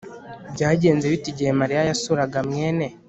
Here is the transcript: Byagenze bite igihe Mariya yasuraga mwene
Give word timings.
Byagenze 0.53 1.05
bite 1.11 1.27
igihe 1.33 1.51
Mariya 1.59 1.81
yasuraga 1.89 2.37
mwene 2.47 2.85